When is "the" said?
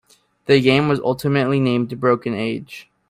0.47-0.59